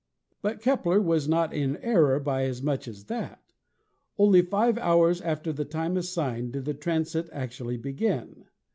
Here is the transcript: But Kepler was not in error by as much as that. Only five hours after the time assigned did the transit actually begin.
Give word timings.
But 0.41 0.61
Kepler 0.61 0.99
was 0.99 1.29
not 1.29 1.53
in 1.53 1.77
error 1.77 2.19
by 2.19 2.45
as 2.45 2.63
much 2.63 2.87
as 2.87 3.03
that. 3.05 3.53
Only 4.17 4.41
five 4.41 4.79
hours 4.79 5.21
after 5.21 5.53
the 5.53 5.63
time 5.63 5.95
assigned 5.95 6.53
did 6.53 6.65
the 6.65 6.73
transit 6.73 7.29
actually 7.31 7.77
begin. 7.77 8.45